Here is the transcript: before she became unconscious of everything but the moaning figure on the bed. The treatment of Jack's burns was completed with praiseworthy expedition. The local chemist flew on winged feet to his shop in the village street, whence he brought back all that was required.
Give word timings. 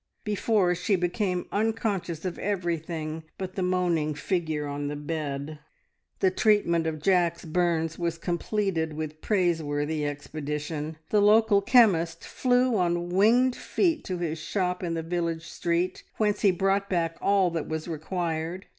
before 0.23 0.73
she 0.73 0.95
became 0.95 1.45
unconscious 1.51 2.25
of 2.25 2.39
everything 2.39 3.21
but 3.37 3.53
the 3.53 3.61
moaning 3.61 4.15
figure 4.15 4.65
on 4.65 4.87
the 4.87 4.95
bed. 4.95 5.59
The 6.21 6.31
treatment 6.31 6.87
of 6.87 7.03
Jack's 7.03 7.45
burns 7.45 7.99
was 7.99 8.17
completed 8.17 8.93
with 8.93 9.21
praiseworthy 9.21 10.03
expedition. 10.07 10.97
The 11.11 11.21
local 11.21 11.61
chemist 11.61 12.23
flew 12.25 12.75
on 12.79 13.09
winged 13.09 13.55
feet 13.55 14.03
to 14.05 14.17
his 14.17 14.39
shop 14.39 14.81
in 14.81 14.95
the 14.95 15.03
village 15.03 15.47
street, 15.47 16.01
whence 16.17 16.41
he 16.41 16.49
brought 16.49 16.89
back 16.89 17.17
all 17.21 17.51
that 17.51 17.67
was 17.69 17.87
required. 17.87 18.65